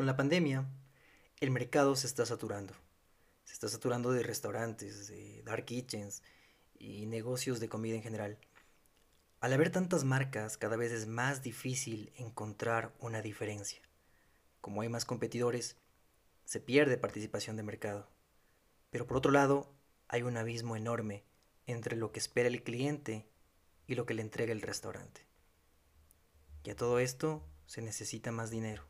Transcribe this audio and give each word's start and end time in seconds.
Con 0.00 0.06
la 0.06 0.16
pandemia, 0.16 0.66
el 1.40 1.50
mercado 1.50 1.94
se 1.94 2.06
está 2.06 2.24
saturando. 2.24 2.72
Se 3.44 3.52
está 3.52 3.68
saturando 3.68 4.12
de 4.12 4.22
restaurantes, 4.22 5.08
de 5.08 5.42
dark 5.42 5.66
kitchens 5.66 6.22
y 6.78 7.04
negocios 7.04 7.60
de 7.60 7.68
comida 7.68 7.96
en 7.96 8.02
general. 8.02 8.38
Al 9.40 9.52
haber 9.52 9.68
tantas 9.68 10.04
marcas, 10.04 10.56
cada 10.56 10.78
vez 10.78 10.90
es 10.90 11.06
más 11.06 11.42
difícil 11.42 12.14
encontrar 12.16 12.94
una 12.98 13.20
diferencia. 13.20 13.82
Como 14.62 14.80
hay 14.80 14.88
más 14.88 15.04
competidores, 15.04 15.76
se 16.46 16.60
pierde 16.60 16.96
participación 16.96 17.56
de 17.58 17.62
mercado. 17.62 18.08
Pero 18.88 19.06
por 19.06 19.18
otro 19.18 19.32
lado, 19.32 19.70
hay 20.08 20.22
un 20.22 20.38
abismo 20.38 20.76
enorme 20.76 21.24
entre 21.66 21.94
lo 21.98 22.10
que 22.10 22.20
espera 22.20 22.48
el 22.48 22.62
cliente 22.62 23.28
y 23.86 23.96
lo 23.96 24.06
que 24.06 24.14
le 24.14 24.22
entrega 24.22 24.52
el 24.52 24.62
restaurante. 24.62 25.26
Y 26.64 26.70
a 26.70 26.76
todo 26.76 27.00
esto 27.00 27.46
se 27.66 27.82
necesita 27.82 28.32
más 28.32 28.50
dinero. 28.50 28.89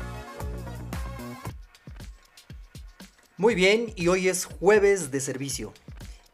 Muy 3.41 3.55
bien, 3.55 3.91
y 3.95 4.07
hoy 4.07 4.27
es 4.27 4.45
jueves 4.45 5.09
de 5.09 5.19
servicio. 5.19 5.73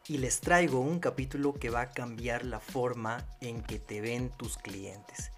Y 0.08 0.18
les 0.18 0.40
traigo 0.40 0.80
un 0.80 1.00
capítulo 1.00 1.54
que 1.54 1.70
va 1.70 1.80
a 1.80 1.90
cambiar 1.90 2.44
la 2.44 2.60
forma 2.60 3.26
en 3.40 3.62
que 3.62 3.78
te 3.78 4.02
ven 4.02 4.28
tus 4.28 4.58
clientes. 4.58 5.32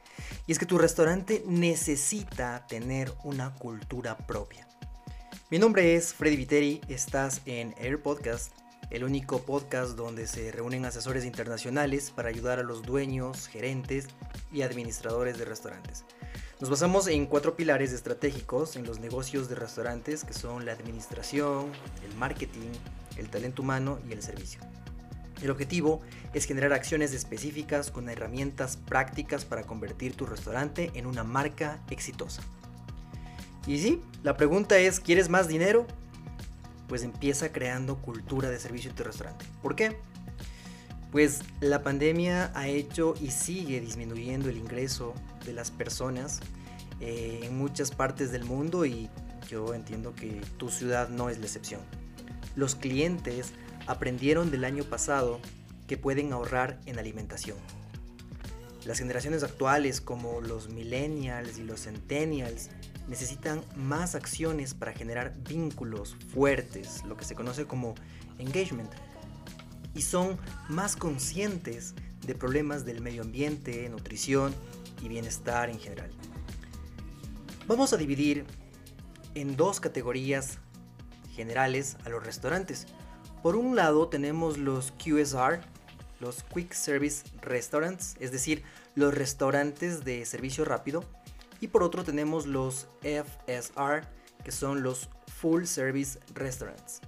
Y 0.48 0.50
es 0.50 0.58
que 0.58 0.66
tu 0.66 0.78
restaurante 0.78 1.44
necesita 1.46 2.66
tener 2.66 3.12
una 3.22 3.54
cultura 3.54 4.18
propia. 4.18 4.66
Mi 5.48 5.60
nombre 5.60 5.94
es 5.94 6.12
Freddy 6.12 6.38
Viteri, 6.38 6.80
estás 6.88 7.40
en 7.46 7.72
Air 7.78 8.02
Podcast, 8.02 8.52
el 8.90 9.04
único 9.04 9.42
podcast 9.42 9.92
donde 9.92 10.26
se 10.26 10.50
reúnen 10.50 10.86
asesores 10.86 11.24
internacionales 11.24 12.10
para 12.10 12.30
ayudar 12.30 12.58
a 12.58 12.64
los 12.64 12.82
dueños, 12.82 13.46
gerentes 13.46 14.08
y 14.52 14.62
administradores 14.62 15.38
de 15.38 15.44
restaurantes. 15.44 16.04
Nos 16.60 16.68
basamos 16.68 17.06
en 17.06 17.24
cuatro 17.24 17.56
pilares 17.56 17.90
estratégicos 17.90 18.76
en 18.76 18.84
los 18.84 19.00
negocios 19.00 19.48
de 19.48 19.54
restaurantes 19.54 20.24
que 20.24 20.34
son 20.34 20.66
la 20.66 20.72
administración, 20.72 21.72
el 22.04 22.14
marketing, 22.18 22.68
el 23.16 23.30
talento 23.30 23.62
humano 23.62 23.98
y 24.06 24.12
el 24.12 24.22
servicio. 24.22 24.60
El 25.40 25.50
objetivo 25.50 26.02
es 26.34 26.44
generar 26.44 26.74
acciones 26.74 27.14
específicas 27.14 27.90
con 27.90 28.10
herramientas 28.10 28.76
prácticas 28.76 29.46
para 29.46 29.62
convertir 29.62 30.14
tu 30.14 30.26
restaurante 30.26 30.90
en 30.92 31.06
una 31.06 31.24
marca 31.24 31.80
exitosa. 31.88 32.42
Y 33.66 33.78
sí, 33.78 34.02
la 34.22 34.36
pregunta 34.36 34.76
es, 34.76 35.00
¿quieres 35.00 35.30
más 35.30 35.48
dinero? 35.48 35.86
Pues 36.88 37.04
empieza 37.04 37.52
creando 37.52 38.02
cultura 38.02 38.50
de 38.50 38.58
servicio 38.58 38.90
en 38.90 38.96
tu 38.96 39.04
restaurante. 39.04 39.46
¿Por 39.62 39.76
qué? 39.76 39.96
Pues 41.10 41.40
la 41.60 41.82
pandemia 41.82 42.52
ha 42.54 42.68
hecho 42.68 43.14
y 43.20 43.30
sigue 43.30 43.80
disminuyendo 43.80 44.48
el 44.48 44.56
ingreso 44.56 45.14
de 45.44 45.52
las 45.52 45.72
personas 45.72 46.40
eh, 47.00 47.40
en 47.42 47.58
muchas 47.58 47.90
partes 47.90 48.30
del 48.30 48.44
mundo 48.44 48.84
y 48.86 49.10
yo 49.48 49.74
entiendo 49.74 50.14
que 50.14 50.40
tu 50.56 50.68
ciudad 50.68 51.08
no 51.08 51.28
es 51.28 51.38
la 51.38 51.46
excepción. 51.46 51.80
Los 52.54 52.76
clientes 52.76 53.52
aprendieron 53.88 54.52
del 54.52 54.64
año 54.64 54.84
pasado 54.84 55.40
que 55.88 55.96
pueden 55.96 56.32
ahorrar 56.32 56.78
en 56.86 57.00
alimentación. 57.00 57.56
Las 58.84 58.98
generaciones 58.98 59.42
actuales 59.42 60.00
como 60.00 60.40
los 60.40 60.68
millennials 60.68 61.58
y 61.58 61.64
los 61.64 61.82
centennials 61.82 62.70
necesitan 63.08 63.60
más 63.74 64.14
acciones 64.14 64.74
para 64.74 64.92
generar 64.92 65.34
vínculos 65.48 66.16
fuertes, 66.32 67.04
lo 67.04 67.16
que 67.16 67.24
se 67.24 67.34
conoce 67.34 67.66
como 67.66 67.94
engagement, 68.38 68.90
y 70.00 70.02
son 70.02 70.38
más 70.70 70.96
conscientes 70.96 71.94
de 72.26 72.34
problemas 72.34 72.86
del 72.86 73.02
medio 73.02 73.20
ambiente, 73.20 73.86
nutrición 73.90 74.54
y 75.02 75.08
bienestar 75.08 75.68
en 75.68 75.78
general. 75.78 76.10
Vamos 77.66 77.92
a 77.92 77.98
dividir 77.98 78.46
en 79.34 79.58
dos 79.58 79.78
categorías 79.78 80.56
generales 81.34 81.98
a 82.06 82.08
los 82.08 82.24
restaurantes. 82.24 82.86
Por 83.42 83.56
un 83.56 83.76
lado 83.76 84.08
tenemos 84.08 84.56
los 84.56 84.92
QSR, 84.92 85.60
los 86.18 86.44
Quick 86.44 86.72
Service 86.72 87.22
Restaurants, 87.42 88.16
es 88.20 88.32
decir, 88.32 88.62
los 88.94 89.12
restaurantes 89.12 90.02
de 90.02 90.24
servicio 90.24 90.64
rápido. 90.64 91.04
Y 91.60 91.66
por 91.66 91.82
otro 91.82 92.04
tenemos 92.04 92.46
los 92.46 92.88
FSR, 93.02 94.06
que 94.42 94.50
son 94.50 94.82
los 94.82 95.10
Full 95.42 95.64
Service 95.64 96.18
Restaurants, 96.32 97.02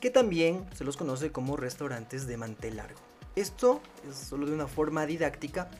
que 0.00 0.10
también 0.10 0.66
se 0.74 0.84
los 0.84 0.96
conoce 0.96 1.32
como 1.32 1.56
restaurantes 1.56 2.26
de 2.26 2.36
mantel 2.36 2.76
largo. 2.76 3.00
Esto 3.36 3.80
es 4.08 4.16
solo 4.16 4.46
de 4.46 4.52
una 4.52 4.66
forma 4.66 5.06
didáctica 5.06 5.70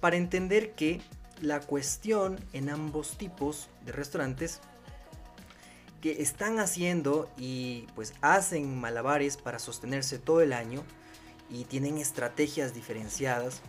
para 0.00 0.16
entender 0.16 0.72
que 0.72 1.00
la 1.40 1.60
cuestión 1.60 2.38
en 2.52 2.70
ambos 2.70 3.16
tipos 3.18 3.68
de 3.84 3.92
restaurantes 3.92 4.60
que 6.00 6.22
están 6.22 6.58
haciendo 6.58 7.30
y 7.36 7.86
pues 7.94 8.14
hacen 8.20 8.80
malabares 8.80 9.36
para 9.36 9.58
sostenerse 9.58 10.18
todo 10.18 10.40
el 10.40 10.52
año 10.52 10.82
y 11.48 11.64
tienen 11.64 11.98
estrategias 11.98 12.74
diferenciadas 12.74 13.60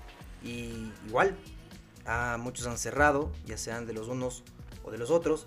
y 0.43 0.91
igual 1.07 1.35
a 2.05 2.37
muchos 2.39 2.65
han 2.67 2.77
cerrado 2.77 3.31
ya 3.45 3.57
sean 3.57 3.85
de 3.85 3.93
los 3.93 4.07
unos 4.07 4.43
o 4.83 4.91
de 4.91 4.97
los 4.97 5.11
otros 5.11 5.45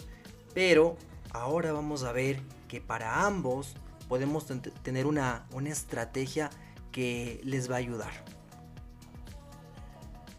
pero 0.54 0.96
ahora 1.30 1.72
vamos 1.72 2.04
a 2.04 2.12
ver 2.12 2.40
que 2.68 2.80
para 2.80 3.26
ambos 3.26 3.74
podemos 4.08 4.46
tener 4.82 5.06
una, 5.06 5.46
una 5.52 5.70
estrategia 5.70 6.50
que 6.92 7.40
les 7.44 7.70
va 7.70 7.74
a 7.74 7.78
ayudar 7.78 8.12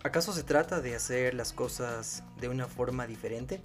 ¿Acaso 0.07 0.31
se 0.31 0.43
trata 0.43 0.79
de 0.79 0.95
hacer 0.95 1.33
las 1.33 1.51
cosas 1.51 2.23
de 2.39 2.47
una 2.47 2.67
forma 2.67 3.05
diferente? 3.05 3.59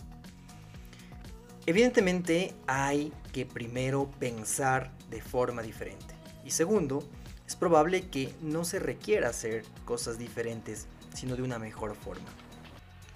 Evidentemente 1.66 2.52
hay 2.66 3.12
que 3.32 3.46
primero 3.46 4.10
pensar 4.18 4.90
de 5.08 5.22
forma 5.22 5.62
diferente. 5.62 6.16
Y 6.44 6.50
segundo, 6.50 7.08
es 7.46 7.54
probable 7.54 8.08
que 8.08 8.34
no 8.40 8.64
se 8.64 8.80
requiera 8.80 9.28
hacer 9.28 9.64
cosas 9.84 10.19
diferentes, 10.19 10.88
sino 11.14 11.36
de 11.36 11.42
una 11.42 11.60
mejor 11.60 11.94
forma. 11.94 12.28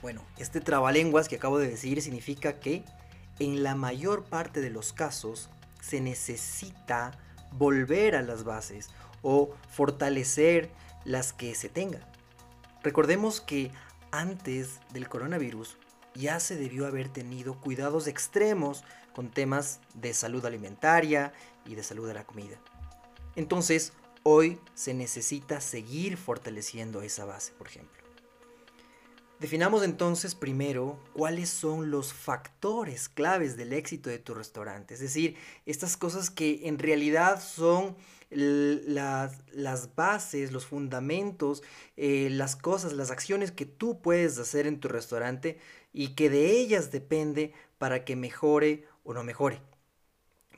Bueno, 0.03 0.22
este 0.38 0.60
trabalenguas 0.60 1.28
que 1.28 1.34
acabo 1.34 1.58
de 1.58 1.66
decir 1.66 2.00
significa 2.03 2.60
que 2.60 2.84
en 3.41 3.64
la 3.64 3.74
mayor 3.74 4.22
parte 4.22 4.60
de 4.60 4.70
los 4.70 4.92
casos 4.92 5.50
se 5.81 6.00
necesita 6.00 7.12
volver 7.53 8.16
a 8.16 8.22
las 8.22 8.44
bases 8.44 8.91
o 9.22 9.54
fortalecer 9.70 10.70
las 11.04 11.32
que 11.32 11.54
se 11.54 11.69
tengan. 11.69 12.04
Recordemos 12.82 13.41
que 13.41 13.70
antes 14.10 14.81
del 14.92 15.09
coronavirus 15.09 15.78
ya 16.15 16.41
se 16.41 16.56
debió 16.56 16.86
haber 16.86 17.09
tenido 17.09 17.60
cuidados 17.60 18.06
extremos 18.06 18.84
con 19.15 19.31
temas 19.31 19.81
de 19.94 20.15
salud 20.15 20.44
alimentaria 20.44 21.32
y 21.65 21.75
de 21.75 21.82
salud 21.82 22.06
de 22.06 22.15
la 22.15 22.25
comida. 22.25 22.59
Entonces, 23.34 23.92
hoy 24.22 24.60
se 24.75 24.94
necesita 24.94 25.60
seguir 25.60 26.16
fortaleciendo 26.16 27.03
esa 27.03 27.25
base, 27.25 27.53
por 27.53 27.66
ejemplo. 27.66 27.95
Definamos 29.41 29.82
entonces 29.82 30.34
primero 30.34 30.98
cuáles 31.12 31.50
son 31.50 31.91
los 31.91 32.14
factores 32.14 33.10
claves 33.10 33.59
del 33.59 33.74
éxito 33.74 34.09
de 34.09 34.18
tu 34.18 34.33
restaurante, 34.33 34.94
es 34.94 35.00
decir, 35.00 35.36
estas 35.66 35.98
cosas 35.98 36.30
que 36.30 36.66
en 36.68 36.78
realidad 36.78 37.42
son 37.42 37.97
las, 38.30 39.36
las 39.53 39.94
bases, 39.94 40.53
los 40.53 40.65
fundamentos, 40.65 41.62
eh, 41.98 42.28
las 42.30 42.56
cosas, 42.56 42.94
las 42.94 43.10
acciones 43.10 43.53
que 43.53 43.66
tú 43.66 44.00
puedes 44.00 44.38
hacer 44.38 44.66
en 44.66 44.80
tu 44.80 44.88
restaurante 44.88 45.59
y 45.92 46.15
que 46.15 46.30
de 46.30 46.53
ellas 46.53 46.91
depende 46.91 47.53
para 47.77 48.06
que 48.06 48.16
mejore 48.16 48.84
o 49.04 49.12
no 49.12 49.22
mejore. 49.22 49.60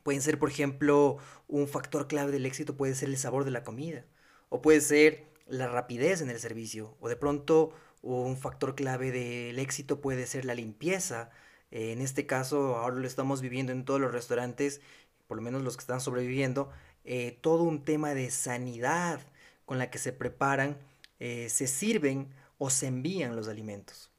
Pueden 0.04 0.22
ser, 0.22 0.38
por 0.38 0.50
ejemplo, 0.50 1.18
un 1.48 1.66
factor 1.66 2.06
clave 2.06 2.30
del 2.30 2.46
éxito 2.46 2.76
puede 2.76 2.94
ser 2.94 3.08
el 3.08 3.18
sabor 3.18 3.44
de 3.44 3.50
la 3.50 3.64
comida, 3.64 4.04
o 4.50 4.62
puede 4.62 4.80
ser 4.80 5.26
la 5.48 5.66
rapidez 5.66 6.20
en 6.20 6.30
el 6.30 6.38
servicio, 6.38 6.96
o 7.00 7.08
de 7.08 7.16
pronto 7.16 7.72
un 8.02 8.36
factor 8.36 8.74
clave 8.74 9.10
del 9.10 9.58
éxito 9.58 10.00
puede 10.00 10.26
ser 10.26 10.44
la 10.44 10.54
limpieza. 10.54 11.30
En 11.70 12.00
este 12.00 12.26
caso, 12.26 12.76
ahora 12.76 12.96
lo 12.96 13.06
estamos 13.06 13.40
viviendo 13.40 13.72
en 13.72 13.84
todos 13.84 14.00
los 14.00 14.12
restaurantes, 14.12 14.80
por 15.26 15.36
lo 15.36 15.42
menos 15.42 15.62
los 15.62 15.76
que 15.76 15.82
están 15.82 16.00
sobreviviendo, 16.00 16.70
eh, 17.04 17.38
todo 17.40 17.62
un 17.62 17.84
tema 17.84 18.14
de 18.14 18.30
sanidad 18.30 19.20
con 19.64 19.78
la 19.78 19.90
que 19.90 19.98
se 19.98 20.12
preparan, 20.12 20.78
eh, 21.20 21.48
se 21.48 21.66
sirven 21.66 22.28
o 22.58 22.70
se 22.70 22.86
envían 22.86 23.36
los 23.36 23.48
alimentos. 23.48 24.10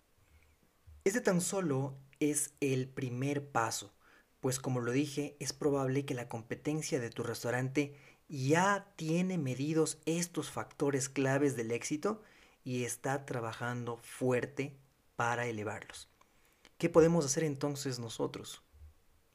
Es 1.04 1.14
de 1.14 1.22
tan 1.22 1.42
solo 1.42 1.98
es 2.20 2.54
el 2.60 2.88
primer 2.88 3.52
paso, 3.52 3.94
pues 4.40 4.60
como 4.60 4.80
lo 4.80 4.92
dije, 4.92 5.36
es 5.40 5.54
probable 5.54 6.06
que 6.06 6.14
la 6.14 6.30
competencia 6.30 7.00
de 7.00 7.10
tu 7.10 7.24
restaurante 7.24 7.96
ya 8.28 8.92
tiene 8.96 9.38
medidos 9.38 10.00
estos 10.06 10.52
factores 10.52 11.10
claves 11.10 11.56
del 11.56 11.72
éxito 11.72 12.22
y 12.70 12.86
está 12.86 13.26
trabajando 13.26 13.98
fuerte 13.98 14.78
para 15.16 15.48
elevarlos. 15.48 16.08
¿Qué 16.78 16.88
podemos 16.88 17.26
hacer 17.26 17.44
entonces 17.44 17.98
nosotros? 17.98 18.62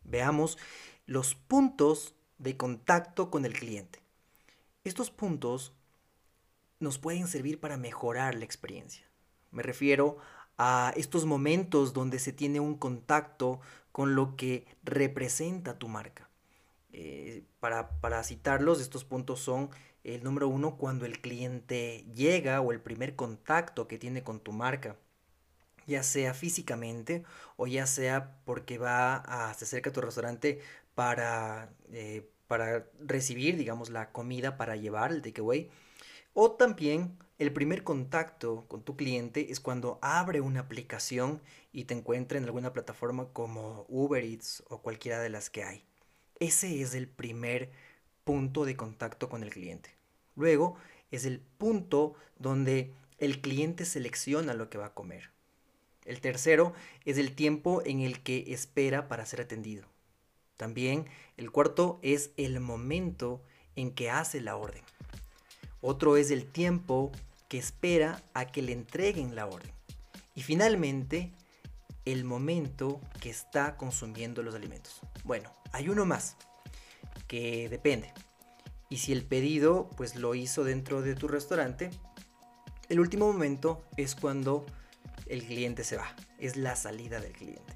Veamos 0.04 0.56
los 1.06 1.34
puntos 1.34 2.14
de 2.38 2.56
contacto 2.56 3.32
con 3.32 3.44
el 3.44 3.52
cliente. 3.54 3.98
Estos 4.84 5.10
puntos 5.10 5.72
nos 6.78 6.98
pueden 6.98 7.26
servir 7.26 7.58
para 7.58 7.76
mejorar 7.76 8.36
la 8.36 8.44
experiencia. 8.44 9.04
Me 9.50 9.64
refiero 9.64 10.18
a 10.56 10.92
estos 10.94 11.24
momentos 11.24 11.92
donde 11.92 12.20
se 12.20 12.32
tiene 12.32 12.60
un 12.60 12.76
contacto 12.76 13.60
con 13.90 14.14
lo 14.14 14.36
que 14.36 14.64
representa 14.84 15.76
tu 15.76 15.88
marca. 15.88 16.30
Eh, 16.92 17.42
para, 17.58 17.98
para 17.98 18.22
citarlos, 18.22 18.80
estos 18.80 19.04
puntos 19.04 19.40
son 19.40 19.70
el 20.04 20.22
número 20.22 20.48
uno 20.48 20.76
cuando 20.76 21.06
el 21.06 21.20
cliente 21.20 22.04
llega 22.14 22.60
o 22.60 22.72
el 22.72 22.80
primer 22.80 23.16
contacto 23.16 23.88
que 23.88 23.98
tiene 23.98 24.22
con 24.22 24.40
tu 24.40 24.52
marca, 24.52 24.96
ya 25.86 26.02
sea 26.02 26.34
físicamente 26.34 27.24
o 27.56 27.66
ya 27.66 27.86
sea 27.86 28.36
porque 28.44 28.78
va 28.78 29.16
a 29.16 29.52
se 29.54 29.64
acerca 29.64 29.90
a 29.90 29.92
tu 29.92 30.00
restaurante 30.02 30.60
para, 30.94 31.70
eh, 31.92 32.28
para 32.46 32.86
recibir, 33.00 33.56
digamos, 33.56 33.90
la 33.90 34.12
comida 34.12 34.56
para 34.56 34.76
llevar, 34.76 35.12
el 35.12 35.22
takeaway. 35.22 35.70
O 36.34 36.52
también 36.52 37.18
el 37.38 37.52
primer 37.52 37.82
contacto 37.84 38.66
con 38.68 38.82
tu 38.82 38.96
cliente 38.96 39.52
es 39.52 39.60
cuando 39.60 39.98
abre 40.02 40.40
una 40.40 40.60
aplicación 40.60 41.40
y 41.72 41.84
te 41.84 41.94
encuentra 41.94 42.38
en 42.38 42.44
alguna 42.44 42.72
plataforma 42.72 43.28
como 43.32 43.86
Uber 43.88 44.22
Eats 44.22 44.62
o 44.68 44.82
cualquiera 44.82 45.20
de 45.20 45.30
las 45.30 45.50
que 45.50 45.64
hay. 45.64 45.84
Ese 46.38 46.80
es 46.82 46.94
el 46.94 47.08
primer 47.08 47.70
punto 48.24 48.64
de 48.64 48.76
contacto 48.76 49.28
con 49.28 49.42
el 49.42 49.50
cliente. 49.50 49.90
Luego 50.34 50.76
es 51.10 51.24
el 51.24 51.40
punto 51.40 52.14
donde 52.38 52.92
el 53.18 53.40
cliente 53.40 53.84
selecciona 53.84 54.54
lo 54.54 54.68
que 54.68 54.78
va 54.78 54.86
a 54.86 54.94
comer. 54.94 55.30
El 56.04 56.20
tercero 56.20 56.74
es 57.04 57.16
el 57.18 57.34
tiempo 57.34 57.82
en 57.84 58.00
el 58.00 58.22
que 58.22 58.52
espera 58.52 59.08
para 59.08 59.24
ser 59.24 59.40
atendido. 59.40 59.86
También 60.56 61.06
el 61.36 61.50
cuarto 61.50 61.98
es 62.02 62.30
el 62.36 62.60
momento 62.60 63.42
en 63.76 63.92
que 63.92 64.10
hace 64.10 64.40
la 64.40 64.56
orden. 64.56 64.82
Otro 65.80 66.16
es 66.16 66.30
el 66.30 66.46
tiempo 66.46 67.12
que 67.48 67.58
espera 67.58 68.22
a 68.34 68.46
que 68.46 68.62
le 68.62 68.72
entreguen 68.72 69.34
la 69.34 69.46
orden. 69.46 69.72
Y 70.34 70.42
finalmente, 70.42 71.32
el 72.04 72.24
momento 72.24 73.00
que 73.20 73.30
está 73.30 73.76
consumiendo 73.76 74.42
los 74.42 74.54
alimentos. 74.54 75.00
Bueno, 75.24 75.50
hay 75.72 75.88
uno 75.88 76.04
más 76.04 76.36
depende. 77.70 78.12
Y 78.88 78.98
si 78.98 79.12
el 79.12 79.24
pedido 79.24 79.90
pues 79.96 80.16
lo 80.16 80.34
hizo 80.34 80.64
dentro 80.64 81.02
de 81.02 81.14
tu 81.14 81.28
restaurante, 81.28 81.90
el 82.88 83.00
último 83.00 83.32
momento 83.32 83.82
es 83.96 84.14
cuando 84.14 84.66
el 85.26 85.44
cliente 85.44 85.84
se 85.84 85.96
va, 85.96 86.14
es 86.38 86.56
la 86.56 86.76
salida 86.76 87.20
del 87.20 87.32
cliente. 87.32 87.74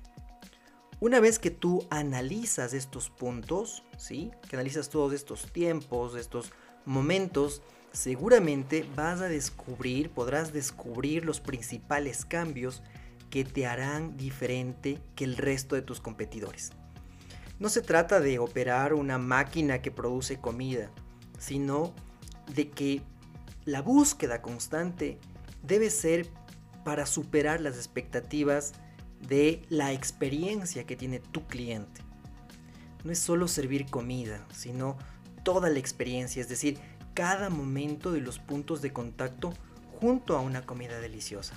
Una 1.01 1.21
vez 1.21 1.39
que 1.39 1.51
tú 1.51 1.87
analizas 1.91 2.75
estos 2.75 3.09
puntos, 3.09 3.85
¿sí? 3.97 4.33
Que 4.49 4.57
analizas 4.57 4.91
todos 4.91 5.13
estos 5.13 5.53
tiempos, 5.53 6.17
estos 6.17 6.53
momentos, 6.85 7.63
seguramente 7.93 8.85
vas 8.97 9.21
a 9.21 9.29
descubrir, 9.29 10.11
podrás 10.11 10.53
descubrir 10.53 11.25
los 11.25 11.41
principales 11.41 12.25
cambios 12.25 12.83
que 13.31 13.45
te 13.45 13.67
harán 13.67 14.17
diferente 14.17 14.99
que 15.15 15.25
el 15.25 15.37
resto 15.37 15.77
de 15.77 15.83
tus 15.83 16.01
competidores. 16.01 16.73
No 17.59 17.69
se 17.69 17.83
trata 17.83 18.21
de 18.21 18.39
operar 18.39 18.95
una 18.95 19.19
máquina 19.19 19.83
que 19.83 19.91
produce 19.91 20.41
comida, 20.41 20.91
sino 21.39 21.93
de 22.55 22.71
que 22.71 23.03
la 23.65 23.83
búsqueda 23.83 24.43
constante 24.43 25.19
debe 25.63 25.91
ser 25.91 26.29
para 26.85 27.05
superar 27.05 27.61
las 27.61 27.77
expectativas 27.77 28.75
de 29.27 29.63
la 29.69 29.93
experiencia 29.93 30.85
que 30.85 30.97
tiene 30.97 31.19
tu 31.19 31.47
cliente. 31.47 32.01
No 33.05 33.11
es 33.11 33.19
solo 33.19 33.49
servir 33.49 33.87
comida, 33.87 34.47
sino 34.53 34.97
toda 35.43 35.69
la 35.69 35.79
experiencia, 35.79 36.41
es 36.41 36.49
decir, 36.49 36.79
cada 37.15 37.51
momento 37.51 38.13
de 38.13 38.21
los 38.21 38.39
puntos 38.39 38.83
de 38.83 38.93
contacto 38.93 39.53
junto 40.01 40.37
a 40.37 40.41
una 40.41 40.65
comida 40.65 41.01
deliciosa. 41.01 41.55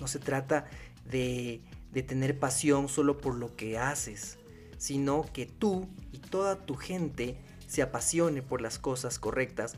No 0.00 0.08
se 0.08 0.18
trata 0.18 0.64
de, 1.04 1.60
de 1.92 2.02
tener 2.02 2.38
pasión 2.38 2.88
solo 2.88 3.18
por 3.18 3.34
lo 3.34 3.54
que 3.54 3.78
haces, 3.78 4.38
sino 4.78 5.26
que 5.32 5.44
tú 5.46 5.88
y 6.12 6.18
toda 6.18 6.64
tu 6.64 6.76
gente 6.76 7.36
se 7.66 7.82
apasione 7.82 8.42
por 8.42 8.62
las 8.62 8.78
cosas 8.78 9.18
correctas 9.18 9.76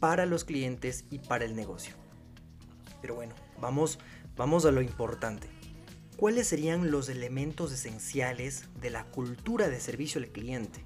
para 0.00 0.26
los 0.26 0.44
clientes 0.44 1.04
y 1.10 1.18
para 1.18 1.44
el 1.44 1.54
negocio. 1.54 1.94
Pero 3.00 3.14
bueno, 3.14 3.34
vamos, 3.60 3.98
vamos 4.36 4.64
a 4.64 4.72
lo 4.72 4.82
importante. 4.82 5.48
¿Cuáles 6.16 6.48
serían 6.48 6.90
los 6.90 7.08
elementos 7.08 7.72
esenciales 7.72 8.64
de 8.80 8.90
la 8.90 9.04
cultura 9.04 9.68
de 9.68 9.80
servicio 9.80 10.20
al 10.20 10.28
cliente? 10.28 10.84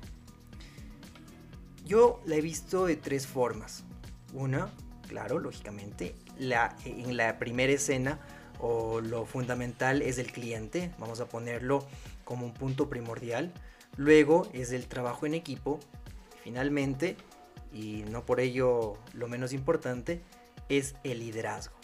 Yo 1.85 2.21
la 2.25 2.37
he 2.37 2.41
visto 2.41 2.87
de 2.87 2.97
tres 2.97 3.27
formas. 3.27 3.85
Una, 4.33 4.71
claro, 5.09 5.39
lógicamente, 5.39 6.15
la, 6.39 6.77
en 6.85 7.17
la 7.17 7.39
primera 7.39 7.73
escena 7.73 8.21
o 8.59 9.01
lo 9.01 9.27
fundamental 9.27 10.03
es 10.03 10.19
el 10.19 10.31
cliente, 10.31 10.93
vamos 10.99 11.21
a 11.21 11.27
ponerlo 11.27 11.87
como 12.25 12.47
un 12.47 12.55
punto 12.55 12.88
primordial. 12.88 13.53
Luego 13.97 14.49
es 14.53 14.73
el 14.73 14.87
trabajo 14.87 15.26
en 15.26 15.35
equipo. 15.35 15.81
Finalmente, 16.43 17.17
y 17.73 18.05
no 18.11 18.25
por 18.25 18.41
ello 18.41 18.99
lo 19.12 19.29
menos 19.29 19.53
importante, 19.53 20.23
es 20.69 20.94
el 21.05 21.21
liderazgo. 21.21 21.75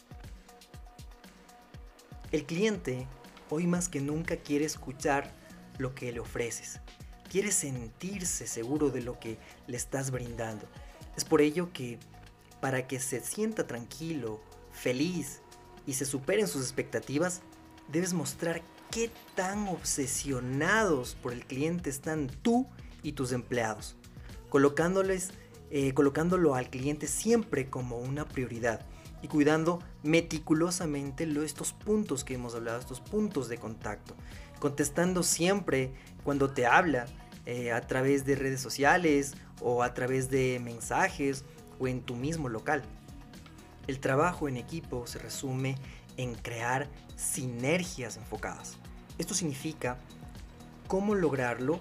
El 2.32 2.44
cliente 2.44 3.06
hoy 3.50 3.66
más 3.66 3.88
que 3.88 4.00
nunca 4.00 4.36
quiere 4.36 4.64
escuchar 4.64 5.32
lo 5.78 5.94
que 5.94 6.12
le 6.12 6.20
ofreces. 6.20 6.80
Quiere 7.28 7.52
sentirse 7.52 8.46
seguro 8.46 8.90
de 8.90 9.02
lo 9.02 9.18
que 9.18 9.38
le 9.66 9.76
estás 9.76 10.10
brindando. 10.10 10.66
Es 11.16 11.24
por 11.24 11.40
ello 11.40 11.72
que 11.72 11.98
para 12.60 12.86
que 12.86 13.00
se 13.00 13.20
sienta 13.20 13.66
tranquilo, 13.66 14.40
feliz 14.72 15.40
y 15.86 15.94
se 15.94 16.04
superen 16.04 16.46
sus 16.46 16.62
expectativas, 16.62 17.42
debes 17.88 18.12
mostrar 18.12 18.62
qué 18.90 19.10
tan 19.34 19.68
obsesionados 19.68 21.14
por 21.14 21.32
el 21.32 21.46
cliente 21.46 21.90
están 21.90 22.28
tú 22.42 22.66
y 23.02 23.12
tus 23.12 23.32
empleados, 23.32 23.96
colocándoles, 24.48 25.30
eh, 25.70 25.94
colocándolo 25.94 26.54
al 26.54 26.70
cliente 26.70 27.06
siempre 27.06 27.70
como 27.70 27.98
una 27.98 28.26
prioridad 28.26 28.84
y 29.22 29.28
cuidando 29.28 29.80
meticulosamente 30.02 31.28
estos 31.44 31.72
puntos 31.72 32.24
que 32.24 32.34
hemos 32.34 32.54
hablado, 32.54 32.80
estos 32.80 33.00
puntos 33.00 33.48
de 33.48 33.58
contacto, 33.58 34.16
contestando 34.58 35.22
siempre 35.22 35.92
cuando 36.24 36.50
te 36.50 36.66
habla 36.66 37.06
eh, 37.46 37.72
a 37.72 37.86
través 37.86 38.24
de 38.24 38.34
redes 38.34 38.60
sociales 38.60 39.34
o 39.60 39.82
a 39.82 39.94
través 39.94 40.30
de 40.30 40.60
mensajes 40.62 41.44
o 41.78 41.86
en 41.86 42.00
tu 42.00 42.16
mismo 42.16 42.48
local. 42.48 42.82
El 43.86 44.00
trabajo 44.00 44.48
en 44.48 44.56
equipo 44.56 45.06
se 45.06 45.18
resume 45.18 45.76
en 46.16 46.34
crear 46.34 46.88
sinergias 47.16 48.16
enfocadas. 48.16 48.78
Esto 49.20 49.34
significa 49.34 49.98
cómo 50.88 51.14
lograrlo 51.14 51.78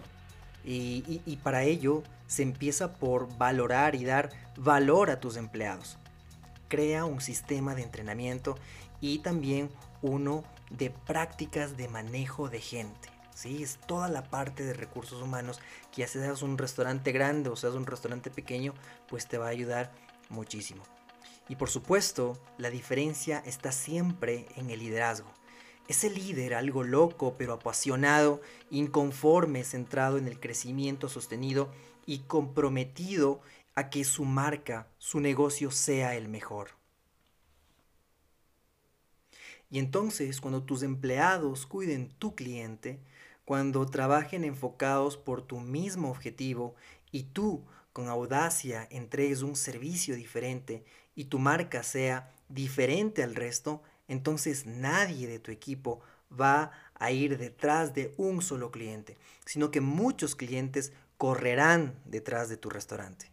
y, 0.65 1.39
para 1.41 1.63
ello 1.63 2.03
se 2.27 2.43
empieza 2.43 2.95
por 2.95 3.33
valorar 3.37 3.95
y 3.95 4.03
dar 4.03 4.29
valor 4.57 5.09
a 5.09 5.21
tus 5.21 5.37
empleados. 5.37 5.97
Crea 6.67 7.05
un 7.05 7.21
sistema 7.21 7.75
de 7.75 7.83
entrenamiento 7.83 8.57
y 8.99 9.19
también 9.19 9.69
uno 10.01 10.43
de 10.69 10.89
prácticas 10.89 11.77
de 11.77 11.87
manejo 11.87 12.49
de 12.49 12.59
gente. 12.59 13.07
¿sí? 13.33 13.63
Es 13.63 13.79
toda 13.87 14.09
la 14.09 14.23
parte 14.23 14.65
de 14.65 14.73
recursos 14.73 15.21
humanos 15.21 15.61
que 15.93 16.01
ya 16.01 16.09
seas 16.09 16.41
un 16.41 16.57
restaurante 16.57 17.13
grande 17.13 17.49
o 17.49 17.55
seas 17.55 17.73
un 17.73 17.85
restaurante 17.85 18.29
pequeño, 18.29 18.73
pues 19.07 19.27
te 19.27 19.37
va 19.37 19.45
a 19.45 19.51
ayudar 19.51 19.93
muchísimo. 20.27 20.83
Y 21.47 21.55
por 21.55 21.69
supuesto, 21.69 22.37
la 22.57 22.69
diferencia 22.69 23.41
está 23.45 23.71
siempre 23.71 24.45
en 24.57 24.69
el 24.71 24.79
liderazgo. 24.79 25.38
Ese 25.89 26.11
líder, 26.11 26.53
algo 26.53 26.83
loco 26.83 27.33
pero 27.35 27.53
apasionado, 27.53 28.41
inconforme, 28.69 29.63
centrado 29.63 30.19
en 30.19 30.27
el 30.27 30.39
crecimiento 30.39 31.09
sostenido 31.09 31.67
y 32.05 32.19
comprometido 32.19 33.41
a 33.73 33.89
que 33.89 34.03
su 34.03 34.23
marca, 34.23 34.87
su 34.99 35.19
negocio 35.19 35.71
sea 35.71 36.15
el 36.15 36.27
mejor. 36.27 36.69
Y 39.71 39.79
entonces, 39.79 40.39
cuando 40.41 40.61
tus 40.61 40.83
empleados 40.83 41.65
cuiden 41.65 42.09
tu 42.19 42.35
cliente, 42.35 42.99
cuando 43.43 43.83
trabajen 43.87 44.43
enfocados 44.43 45.17
por 45.17 45.41
tu 45.41 45.59
mismo 45.59 46.11
objetivo 46.11 46.75
y 47.11 47.23
tú 47.23 47.63
con 47.93 48.09
audacia 48.09 48.87
entregues 48.91 49.41
un 49.41 49.55
servicio 49.55 50.15
diferente 50.15 50.83
y 51.15 51.25
tu 51.25 51.39
marca 51.39 51.81
sea 51.81 52.31
diferente 52.47 53.23
al 53.23 53.33
resto, 53.33 53.81
entonces 54.09 54.65
nadie 54.65 55.27
de 55.27 55.39
tu 55.39 55.51
equipo 55.51 56.01
va 56.29 56.71
a 56.95 57.11
ir 57.11 57.37
detrás 57.37 57.93
de 57.93 58.13
un 58.17 58.41
solo 58.41 58.71
cliente, 58.71 59.17
sino 59.45 59.71
que 59.71 59.79
muchos 59.79 60.35
clientes 60.35 60.91
correrán 61.17 61.97
detrás 62.05 62.49
de 62.49 62.57
tu 62.57 62.69
restaurante. 62.69 63.31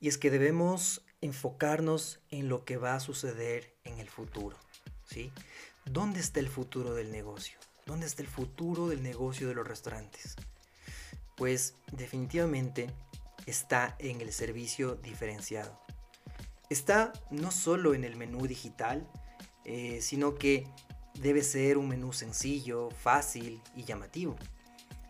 Y 0.00 0.08
es 0.08 0.18
que 0.18 0.30
debemos 0.30 1.04
enfocarnos 1.20 2.20
en 2.30 2.48
lo 2.48 2.64
que 2.64 2.76
va 2.76 2.94
a 2.94 3.00
suceder 3.00 3.74
en 3.84 3.98
el 3.98 4.08
futuro, 4.08 4.56
¿sí? 5.08 5.32
¿Dónde 5.86 6.20
está 6.20 6.40
el 6.40 6.48
futuro 6.48 6.94
del 6.94 7.10
negocio? 7.10 7.58
¿Dónde 7.86 8.06
está 8.06 8.22
el 8.22 8.28
futuro 8.28 8.88
del 8.88 9.02
negocio 9.02 9.48
de 9.48 9.54
los 9.54 9.66
restaurantes? 9.66 10.36
Pues 11.36 11.74
definitivamente 11.92 12.90
está 13.46 13.96
en 13.98 14.20
el 14.20 14.32
servicio 14.32 14.94
diferenciado. 14.96 15.78
Está 16.70 17.12
no 17.30 17.50
solo 17.50 17.94
en 17.94 18.04
el 18.04 18.16
menú 18.16 18.46
digital, 18.46 19.06
eh, 19.64 20.00
sino 20.00 20.34
que 20.34 20.66
debe 21.14 21.42
ser 21.42 21.78
un 21.78 21.88
menú 21.88 22.12
sencillo, 22.12 22.90
fácil 22.90 23.60
y 23.76 23.84
llamativo. 23.84 24.36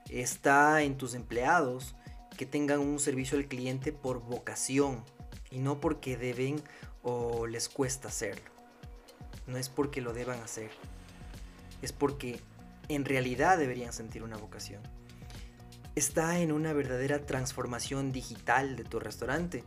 Está 0.09 0.83
en 0.83 0.97
tus 0.97 1.15
empleados 1.15 1.95
que 2.37 2.47
tengan 2.47 2.81
un 2.81 2.99
servicio 2.99 3.39
al 3.39 3.47
cliente 3.47 3.93
por 3.93 4.21
vocación 4.21 5.05
y 5.51 5.59
no 5.59 5.81
porque 5.81 6.17
deben 6.17 6.63
o 7.03 7.47
les 7.47 7.69
cuesta 7.69 8.09
hacerlo. 8.09 8.51
No 9.47 9.57
es 9.57 9.69
porque 9.69 10.01
lo 10.01 10.13
deban 10.13 10.41
hacer, 10.41 10.71
es 11.83 11.93
porque 11.93 12.41
en 12.89 13.05
realidad 13.05 13.59
deberían 13.59 13.93
sentir 13.93 14.23
una 14.23 14.37
vocación. 14.37 14.83
Está 15.95 16.41
en 16.41 16.51
una 16.51 16.73
verdadera 16.73 17.25
transformación 17.25 18.11
digital 18.11 18.77
de 18.77 18.85
tu 18.85 18.99
restaurante, 18.99 19.65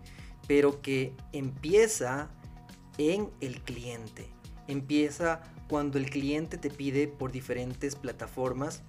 pero 0.47 0.81
que 0.81 1.13
empieza 1.31 2.29
en 2.97 3.29
el 3.39 3.61
cliente. 3.61 4.36
Empieza 4.67 5.41
cuando 5.67 5.97
el 5.97 6.09
cliente 6.09 6.57
te 6.57 6.69
pide 6.69 7.07
por 7.07 7.31
diferentes 7.31 7.95
plataformas 7.95 8.83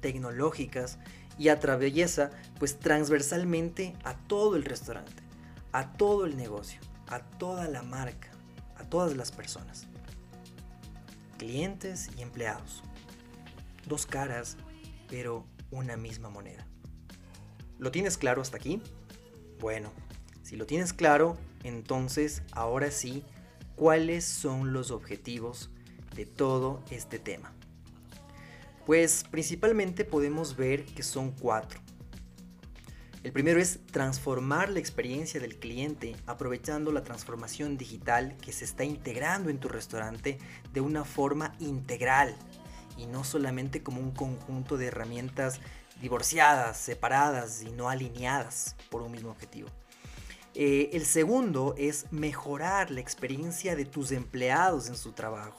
tecnológicas 0.00 0.98
y 1.38 1.48
atraviesa 1.48 2.30
pues 2.58 2.78
transversalmente 2.78 3.94
a 4.04 4.14
todo 4.14 4.56
el 4.56 4.64
restaurante, 4.64 5.22
a 5.72 5.92
todo 5.92 6.26
el 6.26 6.36
negocio, 6.36 6.80
a 7.08 7.20
toda 7.20 7.68
la 7.68 7.82
marca, 7.82 8.30
a 8.76 8.84
todas 8.84 9.16
las 9.16 9.32
personas. 9.32 9.86
Clientes 11.38 12.10
y 12.16 12.22
empleados. 12.22 12.82
Dos 13.88 14.06
caras, 14.06 14.56
pero 15.08 15.44
una 15.70 15.96
misma 15.96 16.28
moneda. 16.30 16.66
¿Lo 17.78 17.90
tienes 17.90 18.16
claro 18.16 18.42
hasta 18.42 18.58
aquí? 18.58 18.80
Bueno, 19.58 19.90
si 20.42 20.56
lo 20.56 20.66
tienes 20.66 20.92
claro, 20.92 21.36
entonces 21.64 22.42
ahora 22.52 22.90
sí, 22.90 23.24
¿cuáles 23.82 24.24
son 24.24 24.72
los 24.72 24.92
objetivos 24.92 25.68
de 26.14 26.24
todo 26.24 26.84
este 26.88 27.18
tema? 27.18 27.52
Pues 28.86 29.24
principalmente 29.28 30.04
podemos 30.04 30.54
ver 30.54 30.84
que 30.84 31.02
son 31.02 31.32
cuatro. 31.32 31.80
El 33.24 33.32
primero 33.32 33.58
es 33.58 33.84
transformar 33.86 34.68
la 34.68 34.78
experiencia 34.78 35.40
del 35.40 35.58
cliente 35.58 36.14
aprovechando 36.26 36.92
la 36.92 37.02
transformación 37.02 37.76
digital 37.76 38.36
que 38.36 38.52
se 38.52 38.66
está 38.66 38.84
integrando 38.84 39.50
en 39.50 39.58
tu 39.58 39.66
restaurante 39.66 40.38
de 40.72 40.80
una 40.80 41.04
forma 41.04 41.52
integral 41.58 42.36
y 42.96 43.06
no 43.06 43.24
solamente 43.24 43.82
como 43.82 44.00
un 44.00 44.12
conjunto 44.12 44.76
de 44.76 44.86
herramientas 44.86 45.58
divorciadas, 46.00 46.76
separadas 46.76 47.64
y 47.64 47.72
no 47.72 47.88
alineadas 47.88 48.76
por 48.90 49.02
un 49.02 49.10
mismo 49.10 49.32
objetivo. 49.32 49.70
Eh, 50.54 50.90
el 50.92 51.06
segundo 51.06 51.74
es 51.78 52.06
mejorar 52.10 52.90
la 52.90 53.00
experiencia 53.00 53.74
de 53.74 53.84
tus 53.84 54.12
empleados 54.12 54.88
en 54.88 54.96
su 54.96 55.12
trabajo. 55.12 55.58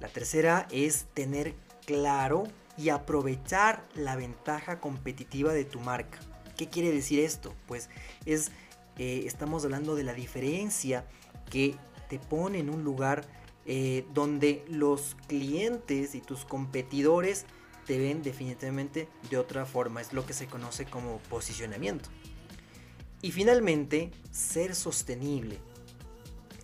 La 0.00 0.08
tercera 0.08 0.66
es 0.70 1.06
tener 1.14 1.54
claro 1.86 2.44
y 2.76 2.90
aprovechar 2.90 3.84
la 3.94 4.16
ventaja 4.16 4.80
competitiva 4.80 5.52
de 5.52 5.64
tu 5.64 5.80
marca. 5.80 6.18
¿Qué 6.56 6.68
quiere 6.68 6.92
decir 6.92 7.20
esto? 7.20 7.54
Pues 7.66 7.88
es, 8.26 8.50
eh, 8.98 9.22
estamos 9.26 9.64
hablando 9.64 9.94
de 9.94 10.04
la 10.04 10.14
diferencia 10.14 11.04
que 11.50 11.76
te 12.08 12.18
pone 12.18 12.58
en 12.58 12.70
un 12.70 12.84
lugar 12.84 13.24
eh, 13.66 14.06
donde 14.14 14.64
los 14.68 15.16
clientes 15.26 16.14
y 16.14 16.20
tus 16.20 16.44
competidores 16.44 17.44
te 17.86 17.98
ven 17.98 18.22
definitivamente 18.22 19.08
de 19.30 19.38
otra 19.38 19.66
forma. 19.66 20.00
Es 20.00 20.12
lo 20.12 20.24
que 20.26 20.32
se 20.32 20.46
conoce 20.46 20.84
como 20.84 21.18
posicionamiento. 21.30 22.08
Y 23.20 23.32
finalmente, 23.32 24.10
ser 24.30 24.74
sostenible. 24.74 25.58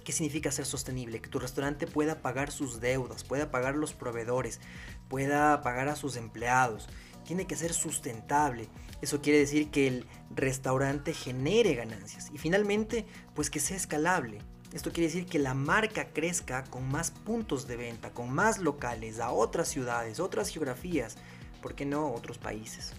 ¿Qué 0.05 0.13
significa 0.13 0.51
ser 0.51 0.67
sostenible? 0.67 1.21
Que 1.21 1.31
tu 1.31 1.39
restaurante 1.39 1.87
pueda 1.87 2.21
pagar 2.21 2.53
sus 2.53 2.81
deudas, 2.81 3.25
pueda 3.25 3.51
pagar 3.51 3.75
los 3.75 3.95
proveedores, 3.95 4.61
pueda 5.09 5.63
pagar 5.63 5.89
a 5.89 5.97
sus 5.97 6.17
empleados. 6.17 6.89
Tiene 7.25 7.47
que 7.47 7.57
ser 7.57 7.73
sustentable. 7.73 8.69
Eso 9.01 9.23
quiere 9.23 9.39
decir 9.39 9.71
que 9.71 9.89
el 9.89 10.07
restaurante 10.35 11.15
genere 11.15 11.75
ganancias. 11.75 12.31
Y 12.35 12.39
finalmente, 12.39 13.07
pues 13.35 13.49
que 13.49 13.61
sea 13.61 13.77
escalable. 13.77 14.41
Esto 14.75 14.91
quiere 14.93 15.07
decir 15.07 15.27
que 15.27 15.39
la 15.39 15.55
marca 15.55 16.09
crezca 16.09 16.65
con 16.65 16.89
más 16.91 17.13
puntos 17.13 17.69
de 17.69 17.77
venta, 17.77 18.11
con 18.11 18.33
más 18.33 18.59
locales, 18.59 19.21
a 19.21 19.31
otras 19.31 19.69
ciudades, 19.69 20.19
otras 20.19 20.49
geografías, 20.49 21.17
¿por 21.63 21.77
qué 21.77 21.87
no 21.87 22.13
otros 22.13 22.39
países? 22.39 22.93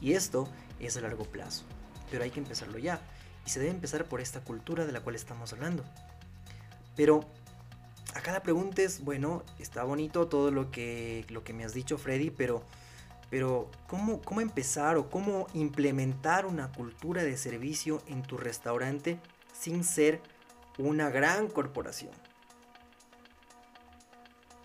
Y 0.00 0.12
esto 0.12 0.48
es 0.78 0.96
a 0.96 1.00
largo 1.00 1.24
plazo, 1.24 1.64
pero 2.12 2.24
hay 2.24 2.30
que 2.30 2.40
empezarlo 2.40 2.78
ya. 2.78 3.00
Y 3.46 3.50
se 3.50 3.58
debe 3.58 3.72
empezar 3.72 4.04
por 4.04 4.20
esta 4.20 4.40
cultura 4.44 4.84
de 4.84 4.92
la 4.92 5.00
cual 5.00 5.16
estamos 5.16 5.52
hablando. 5.54 5.82
Pero 6.94 7.24
acá 8.14 8.32
la 8.32 8.42
pregunta 8.42 8.82
es, 8.82 9.02
bueno, 9.02 9.42
está 9.58 9.82
bonito 9.82 10.28
todo 10.28 10.50
lo 10.50 10.70
que, 10.70 11.24
lo 11.30 11.42
que 11.42 11.54
me 11.54 11.64
has 11.64 11.72
dicho 11.72 11.96
Freddy, 11.96 12.30
pero, 12.30 12.62
pero 13.30 13.70
¿cómo, 13.88 14.20
¿cómo 14.20 14.42
empezar 14.42 14.98
o 14.98 15.08
cómo 15.08 15.46
implementar 15.54 16.44
una 16.44 16.70
cultura 16.70 17.24
de 17.24 17.36
servicio 17.38 18.02
en 18.06 18.22
tu 18.22 18.36
restaurante 18.36 19.18
sin 19.58 19.82
ser 19.82 20.20
una 20.76 21.08
gran 21.08 21.48
corporación? 21.48 22.12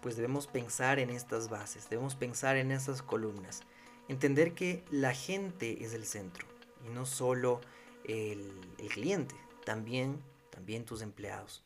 Pues 0.02 0.18
debemos 0.18 0.48
pensar 0.48 1.00
en 1.00 1.10
estas 1.10 1.50
bases, 1.50 1.90
debemos 1.90 2.16
pensar 2.16 2.58
en 2.58 2.72
esas 2.72 3.02
columnas, 3.02 3.62
entender 4.10 4.54
que 4.54 4.84
la 4.92 5.14
gente 5.14 5.86
es 5.86 5.94
el 5.94 6.06
centro 6.06 6.57
no 6.88 7.06
solo 7.06 7.62
el, 8.04 8.52
el 8.78 8.88
cliente, 8.90 9.36
también, 9.66 10.22
también 10.50 10.86
tus 10.86 11.02
empleados 11.02 11.64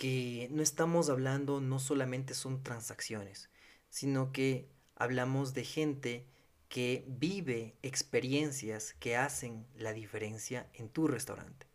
que 0.00 0.48
no 0.50 0.62
estamos 0.62 1.10
hablando, 1.10 1.60
no 1.60 1.78
solamente 1.78 2.32
son 2.32 2.62
transacciones, 2.62 3.50
sino 3.90 4.32
que 4.32 4.66
hablamos 4.96 5.52
de 5.52 5.62
gente 5.62 6.24
que 6.70 7.04
vive 7.06 7.74
experiencias 7.82 8.94
que 8.98 9.18
hacen 9.18 9.66
la 9.76 9.92
diferencia 9.92 10.66
en 10.72 10.88
tu 10.88 11.06
restaurante. 11.06 11.66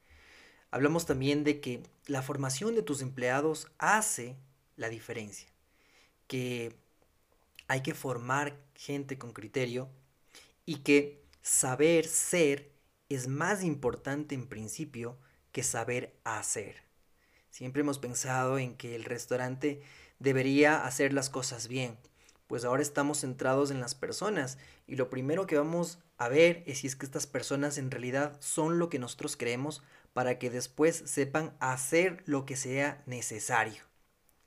Hablamos 0.72 1.06
también 1.06 1.44
de 1.44 1.62
que 1.62 1.84
la 2.08 2.24
formación 2.24 2.74
de 2.74 2.82
tus 2.82 3.04
empleados 3.04 3.68
hace 3.78 4.36
la 4.75 4.90
diferencia, 4.90 5.48
que 6.25 6.75
hay 7.68 7.84
que 7.84 7.94
formar 7.94 8.58
gente 8.74 9.20
con 9.20 9.34
criterio 9.34 9.88
y 10.66 10.78
que 10.78 11.22
saber 11.46 12.08
ser 12.08 12.72
es 13.08 13.28
más 13.28 13.64
importante 13.64 14.34
en 14.34 14.48
principio 14.48 15.20
que 15.52 15.62
saber 15.62 16.18
hacer. 16.24 16.82
Siempre 17.52 17.82
hemos 17.82 18.00
pensado 18.00 18.58
en 18.58 18.75
que 18.75 18.96
el 18.96 19.04
restaurante 19.04 19.84
debería 20.18 20.88
hacer 20.88 21.14
las 21.14 21.30
cosas 21.30 21.68
bien, 21.68 22.00
pues 22.48 22.66
ahora 22.66 22.82
estamos 22.82 23.22
centrados 23.22 23.70
en 23.70 23.80
las 23.80 23.94
personas 23.94 24.58
y 24.88 24.96
lo 24.96 25.12
primero 25.12 25.46
que 25.46 25.56
vamos 25.56 26.00
a 26.18 26.30
ver 26.30 26.64
es 26.66 26.80
si 26.80 26.88
es 26.88 26.96
que 26.96 27.06
estas 27.06 27.28
personas 27.28 27.78
en 27.78 27.92
realidad 27.92 28.36
son 28.42 28.80
lo 28.80 28.90
que 28.90 28.98
nosotros 28.98 29.38
creemos 29.38 29.84
para 30.14 30.40
que 30.40 30.50
después 30.50 31.04
sepan 31.06 31.56
hacer 31.60 32.24
lo 32.25 32.48
que 32.48 32.56
sea 32.56 33.04
necesario, 33.06 33.84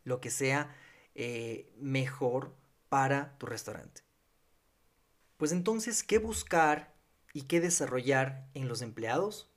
lo 0.03 0.21
que 0.21 0.31
sea 0.31 0.75
eh, 1.15 1.73
mejor 1.79 2.57
para 2.89 3.39
tu 3.39 3.47
restaurante. 3.47 4.08
Pues 5.39 5.53
entonces, 5.53 6.03
¿qué 6.03 6.19
buscar 6.19 6.93
y 7.33 7.43
qué 7.43 7.61
desarrollar 7.61 8.49
en 8.55 8.67
los 8.67 8.83
empleados? 8.83 9.49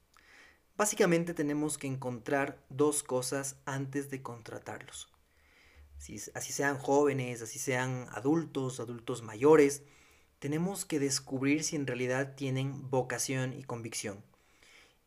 Básicamente 0.77 1.33
tenemos 1.33 1.79
que 1.79 1.87
encontrar 1.87 2.63
dos 2.69 3.01
cosas 3.01 3.57
antes 3.65 4.11
de 4.11 4.21
contratarlos. 4.21 5.11
así 5.97 6.53
sean 6.53 6.77
jóvenes, 6.77 7.41
así 7.41 7.57
sean 7.57 8.05
adultos, 8.11 8.79
adultos 8.79 9.23
mayores, 9.23 9.81
tenemos 10.37 10.85
que 10.85 10.99
descubrir 10.99 11.63
si 11.63 11.77
en 11.77 11.87
realidad 11.87 12.35
tienen 12.35 12.87
vocación 12.91 13.53
y 13.53 13.63
convicción. 13.63 14.23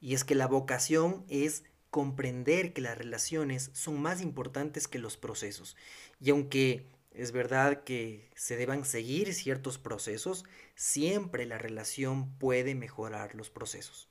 Y 0.01 0.15
es 0.15 0.25
que 0.25 0.35
la 0.35 0.49
vocación 0.49 1.25
es 1.29 1.63
comprender 1.91 2.73
que 2.73 2.81
las 2.81 2.99
relaciones 2.99 3.71
son 3.75 4.03
más 4.03 4.21
importantes 4.21 4.89
que 4.89 4.99
los 4.99 5.17
procesos. 5.17 5.77
Y 6.21 6.31
aunque 6.31 6.94
es 7.15 7.31
verdad 7.31 7.85
que 7.85 8.29
se 8.35 8.57
deban 8.57 8.85
seguir 8.85 9.33
ciertos 9.35 9.79
procesos, 9.79 10.45
siempre 10.75 11.47
la 11.47 11.59
relación 11.59 12.37
puede 12.39 12.75
mejorar 12.75 13.35
los 13.35 13.51
procesos. 13.51 14.11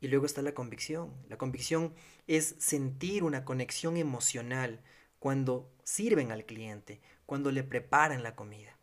Y 0.00 0.08
luego 0.08 0.26
está 0.26 0.42
la 0.42 0.54
convicción. 0.54 1.14
La 1.28 1.38
convicción 1.38 1.94
es 2.26 2.56
sentir 2.58 3.22
una 3.22 3.44
conexión 3.44 3.96
emocional 3.96 4.80
cuando 5.18 5.70
sirven 5.84 6.32
al 6.32 6.44
cliente, 6.44 7.00
cuando 7.26 7.52
le 7.52 7.62
preparan 7.62 8.22
la 8.22 8.34
comida. 8.34 8.76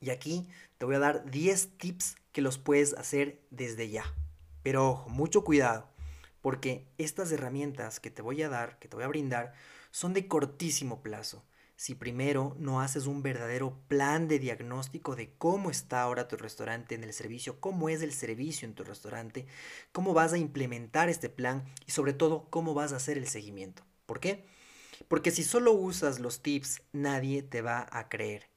Y 0.00 0.10
aquí 0.10 0.46
te 0.76 0.84
voy 0.84 0.96
a 0.96 1.00
dar 1.00 1.30
10 1.30 1.78
tips 1.78 2.16
que 2.32 2.42
los 2.42 2.58
puedes 2.58 2.92
hacer 2.94 3.40
desde 3.50 3.88
ya. 3.88 4.04
Pero 4.62 4.90
ojo, 4.90 5.08
mucho 5.08 5.44
cuidado, 5.44 5.88
porque 6.42 6.86
estas 6.98 7.32
herramientas 7.32 8.00
que 8.00 8.10
te 8.10 8.20
voy 8.20 8.42
a 8.42 8.48
dar, 8.48 8.78
que 8.78 8.88
te 8.88 8.96
voy 8.96 9.04
a 9.04 9.08
brindar, 9.08 9.54
son 9.90 10.12
de 10.12 10.28
cortísimo 10.28 11.02
plazo. 11.02 11.44
Si 11.76 11.94
primero 11.94 12.56
no 12.58 12.80
haces 12.80 13.06
un 13.06 13.22
verdadero 13.22 13.78
plan 13.86 14.28
de 14.28 14.38
diagnóstico 14.38 15.14
de 15.14 15.34
cómo 15.36 15.70
está 15.70 16.00
ahora 16.00 16.26
tu 16.26 16.36
restaurante 16.36 16.94
en 16.94 17.04
el 17.04 17.12
servicio, 17.12 17.60
cómo 17.60 17.90
es 17.90 18.00
el 18.00 18.12
servicio 18.12 18.66
en 18.66 18.74
tu 18.74 18.82
restaurante, 18.82 19.46
cómo 19.92 20.14
vas 20.14 20.32
a 20.32 20.38
implementar 20.38 21.10
este 21.10 21.28
plan 21.28 21.64
y 21.86 21.90
sobre 21.92 22.14
todo 22.14 22.48
cómo 22.48 22.72
vas 22.72 22.94
a 22.94 22.96
hacer 22.96 23.18
el 23.18 23.28
seguimiento. 23.28 23.82
¿Por 24.06 24.20
qué? 24.20 24.46
Porque 25.08 25.30
si 25.30 25.44
solo 25.44 25.72
usas 25.72 26.18
los 26.18 26.42
tips, 26.42 26.80
nadie 26.92 27.42
te 27.42 27.60
va 27.60 27.86
a 27.90 28.08
creer, 28.08 28.48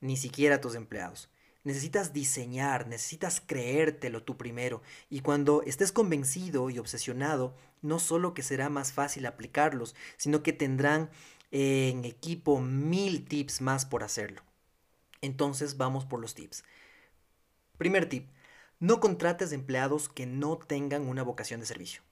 ni 0.00 0.18
siquiera 0.18 0.60
tus 0.60 0.74
empleados. 0.74 1.30
Necesitas 1.64 2.12
diseñar, 2.12 2.86
necesitas 2.86 3.42
creértelo 3.44 4.22
tú 4.22 4.36
primero. 4.36 4.82
Y 5.10 5.20
cuando 5.20 5.62
estés 5.62 5.90
convencido 5.90 6.70
y 6.70 6.78
obsesionado, 6.78 7.56
no 7.82 7.98
solo 7.98 8.32
que 8.32 8.42
será 8.42 8.68
más 8.68 8.92
fácil 8.92 9.26
aplicarlos, 9.26 9.94
sino 10.16 10.42
que 10.42 10.52
tendrán 10.52 11.10
en 11.50 12.04
equipo 12.04 12.60
mil 12.60 13.26
tips 13.26 13.60
más 13.60 13.86
por 13.86 14.04
hacerlo. 14.04 14.42
Entonces 15.20 15.76
vamos 15.76 16.04
por 16.04 16.20
los 16.20 16.34
tips. 16.34 16.64
Primer 17.76 18.08
tip, 18.08 18.28
no 18.80 19.00
contrates 19.00 19.52
empleados 19.52 20.08
que 20.08 20.26
no 20.26 20.58
tengan 20.58 21.06
una 21.08 21.22
vocación 21.22 21.60
de 21.60 21.66
servicio. 21.66 22.02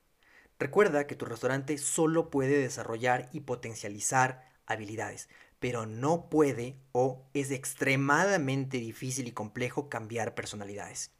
Recuerda 0.59 1.07
que 1.07 1.15
tu 1.15 1.27
restaurante 1.27 1.77
solo 1.79 2.31
puede 2.31 2.59
desarrollar 2.59 3.29
y 3.33 3.41
potencializar 3.41 4.49
habilidades, 4.65 5.29
pero 5.59 5.87
no 5.87 6.29
puede 6.29 6.77
o 6.93 7.27
es 7.35 7.51
extremadamente 7.51 8.79
difícil 8.79 9.29
y 9.29 9.33
complejo 9.33 9.89
cambiar 9.89 10.35
personalidades. 10.35 11.13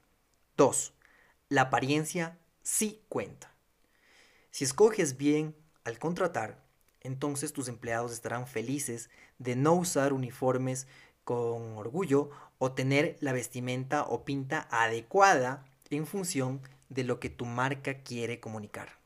2. 0.57 0.95
La 1.49 1.63
apariencia 1.63 2.39
sí 2.63 3.05
cuenta. 3.09 3.53
Si 4.51 4.65
escoges 4.65 5.17
bien 5.17 5.55
al 5.85 5.99
contratar, 5.99 6.66
entonces 7.07 7.53
tus 7.53 7.69
empleados 7.69 8.13
estarán 8.13 8.47
felices 8.47 9.11
de 9.39 9.57
no 9.57 9.75
usar 9.75 10.13
uniformes 10.13 10.87
con 11.25 11.77
orgullo 11.79 12.31
o 12.59 12.73
tener 12.73 13.17
la 13.21 13.33
vestimenta 13.33 14.03
o 14.03 14.25
pinta 14.25 14.69
adecuada 14.71 15.65
en 15.91 16.07
función 16.07 16.61
de 16.89 17.05
lo 17.05 17.21
que 17.21 17.31
tu 17.31 17.45
marca 17.47 18.03
quiere 18.03 18.41
comunicar. 18.41 18.99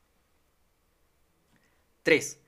3. 2.03 2.39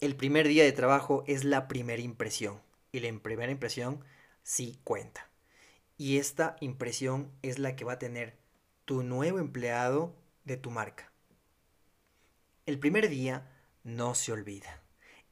El 0.00 0.16
primer 0.16 0.48
día 0.48 0.64
de 0.64 0.72
trabajo 0.72 1.24
es 1.26 1.44
la 1.44 1.68
primera 1.68 2.02
impresión 2.02 2.60
y 2.90 3.00
la 3.00 3.12
primera 3.20 3.52
impresión 3.52 4.04
sí 4.42 4.78
cuenta. 4.84 5.28
Y 5.98 6.18
esta 6.18 6.56
impresión 6.60 7.30
es 7.42 7.58
la 7.58 7.76
que 7.76 7.84
va 7.84 7.94
a 7.94 7.98
tener 7.98 8.36
tu 8.84 9.02
nuevo 9.02 9.38
empleado 9.38 10.14
de 10.44 10.56
tu 10.56 10.70
marca. 10.70 11.12
El 12.66 12.78
primer 12.78 13.08
día 13.08 13.50
no 13.84 14.14
se 14.14 14.32
olvida. 14.32 14.81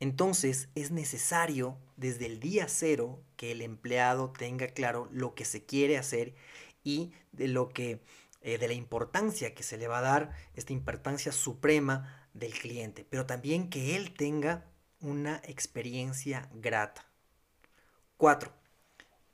Entonces 0.00 0.70
es 0.74 0.90
necesario 0.90 1.78
desde 1.96 2.26
el 2.26 2.40
día 2.40 2.66
cero 2.68 3.22
que 3.36 3.52
el 3.52 3.62
empleado 3.62 4.30
tenga 4.30 4.68
claro 4.68 5.08
lo 5.12 5.34
que 5.34 5.44
se 5.44 5.64
quiere 5.64 5.98
hacer 5.98 6.34
y 6.82 7.12
de 7.32 7.48
lo 7.48 7.68
que 7.68 8.00
eh, 8.42 8.56
de 8.56 8.68
la 8.68 8.74
importancia 8.74 9.54
que 9.54 9.62
se 9.62 9.76
le 9.76 9.86
va 9.86 9.98
a 9.98 10.02
dar, 10.02 10.34
esta 10.54 10.72
importancia 10.72 11.30
suprema 11.30 12.26
del 12.32 12.54
cliente, 12.54 13.04
pero 13.08 13.26
también 13.26 13.68
que 13.68 13.96
él 13.96 14.14
tenga 14.14 14.64
una 15.00 15.42
experiencia 15.44 16.48
grata. 16.54 17.04
4. 18.16 18.50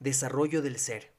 Desarrollo 0.00 0.60
del 0.60 0.78
ser. 0.80 1.15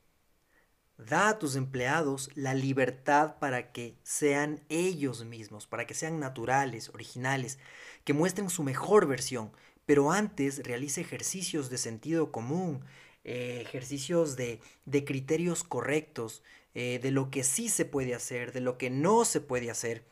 Da 0.98 1.30
a 1.30 1.40
tus 1.40 1.56
empleados 1.56 2.30
la 2.36 2.54
libertad 2.54 3.38
para 3.40 3.72
que 3.72 3.96
sean 4.04 4.62
ellos 4.70 5.26
mismos, 5.26 5.68
para 5.68 5.86
que 5.86 5.94
sean 5.94 6.20
naturales, 6.20 6.90
originales, 6.90 7.60
que 8.04 8.14
muestren 8.14 8.50
su 8.50 8.64
mejor 8.64 9.08
versión, 9.08 9.52
pero 9.86 10.12
antes 10.12 10.64
realice 10.64 11.02
ejercicios 11.02 11.70
de 11.70 11.78
sentido 11.78 12.32
común, 12.32 12.84
eh, 13.24 13.62
ejercicios 13.62 14.36
de, 14.36 14.60
criterios 15.06 15.64
correctos, 15.64 16.42
eh, 16.74 17.00
de 17.02 17.12
lo 17.12 17.30
que 17.30 17.44
sí 17.44 17.70
se 17.70 17.86
puede 17.86 18.16
hacer, 18.16 18.52
de 18.52 18.62
lo 18.62 18.78
que 18.78 18.90
no 18.90 19.24
se 19.26 19.42
puede 19.42 19.70
hacer 19.70 20.04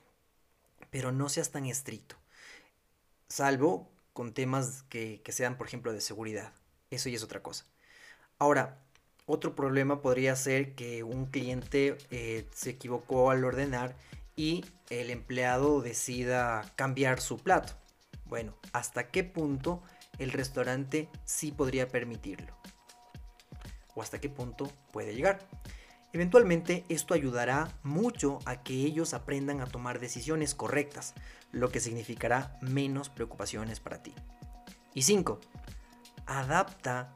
pero 0.96 1.12
no 1.12 1.28
seas 1.28 1.52
tan 1.52 1.66
estricto. 1.66 2.16
Salvo 3.28 3.92
con 4.14 4.34
temas 4.34 4.84
que, 4.84 5.22
sean, 5.28 5.58
por 5.58 5.68
ejemplo, 5.68 5.92
de 5.92 6.00
seguridad. 6.00 6.54
Eso 6.90 7.10
ya 7.10 7.18
es 7.18 7.24
otra 7.24 7.44
cosa. 7.44 7.66
Ahora, 8.40 8.82
otro 9.26 9.56
problema 9.56 10.02
podría 10.02 10.36
ser 10.36 10.76
que 10.76 11.04
un 11.04 11.26
cliente 11.26 11.98
eh, 12.12 12.48
se 12.54 12.72
equivocó 12.72 13.32
al 13.32 13.44
ordenar 13.44 13.96
y 14.36 14.66
el 14.90 15.10
empleado 15.10 15.82
decida 15.82 16.72
cambiar 16.76 17.20
su 17.22 17.38
plato. 17.38 17.74
Bueno, 18.26 18.56
¿hasta 18.74 19.10
qué 19.10 19.24
punto 19.24 19.82
el 20.20 20.32
restaurante 20.32 21.10
sí 21.26 21.52
podría 21.52 21.88
permitirlo? 21.88 22.56
¿O 23.96 24.02
hasta 24.02 24.20
qué 24.20 24.30
punto 24.30 24.72
puede 24.92 25.16
llegar? 25.16 25.40
Eventualmente 26.14 26.86
esto 26.88 27.14
ayudará 27.14 27.78
mucho 27.84 28.40
a 28.46 28.64
que 28.64 28.74
ellos 28.74 29.14
aprendan 29.14 29.60
a 29.60 29.68
tomar 29.68 30.00
decisiones 30.00 30.56
correctas, 30.56 31.14
lo 31.52 31.70
que 31.70 31.80
significará 31.80 32.58
menos 32.62 33.10
preocupaciones 33.10 33.80
para 33.80 34.02
ti. 34.02 34.14
Y 34.94 35.02
5. 35.02 35.40
Adapta 36.26 37.14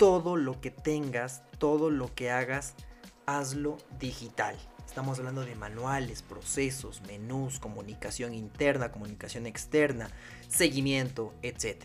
todo 0.00 0.34
lo 0.36 0.62
que 0.62 0.70
tengas, 0.70 1.42
todo 1.58 1.90
lo 1.90 2.14
que 2.14 2.30
hagas, 2.30 2.72
hazlo 3.26 3.76
digital. 3.98 4.56
Estamos 4.86 5.18
hablando 5.18 5.44
de 5.44 5.54
manuales, 5.56 6.22
procesos, 6.22 7.02
menús, 7.02 7.60
comunicación 7.60 8.32
interna, 8.32 8.92
comunicación 8.92 9.44
externa, 9.44 10.08
seguimiento, 10.48 11.34
etc. 11.42 11.84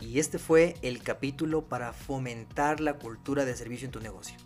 Y 0.00 0.18
este 0.18 0.40
fue 0.40 0.74
el 0.82 1.00
capítulo 1.00 1.68
para 1.68 1.92
fomentar 1.92 2.80
la 2.80 2.94
cultura 2.94 3.44
de 3.44 3.54
servicio 3.54 3.86
en 3.86 3.92
tu 3.92 4.00
negocio. 4.00 4.36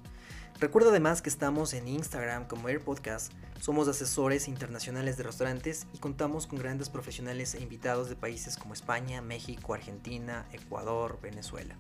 Recuerda 0.60 0.90
además 0.90 1.22
que 1.22 1.30
estamos 1.30 1.72
en 1.72 1.88
Instagram 1.88 2.46
como 2.46 2.68
Air 2.68 2.84
Podcast, 2.84 3.32
somos 3.60 3.88
asesores 3.88 4.48
internacionales 4.48 5.16
de 5.16 5.24
restaurantes 5.24 5.86
y 5.92 5.98
contamos 5.98 6.46
con 6.46 6.58
grandes 6.58 6.88
profesionales 6.88 7.54
e 7.54 7.62
invitados 7.62 8.08
de 8.08 8.16
países 8.16 8.56
como 8.56 8.74
España, 8.74 9.20
México, 9.20 9.74
Argentina, 9.74 10.46
Ecuador, 10.52 11.18
Venezuela. 11.20 11.76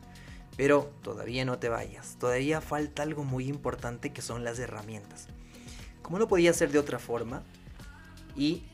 Pero 0.56 0.92
todavía 1.02 1.44
no 1.44 1.58
te 1.58 1.68
vayas, 1.68 2.16
todavía 2.18 2.60
falta 2.60 3.04
algo 3.04 3.22
muy 3.22 3.48
importante 3.48 4.12
que 4.12 4.22
son 4.22 4.42
las 4.42 4.58
herramientas. 4.58 5.28
Como 6.02 6.18
no 6.18 6.26
podía 6.26 6.52
ser 6.52 6.72
de 6.72 6.80
otra 6.80 6.98
forma, 6.98 7.42
y 8.34 8.64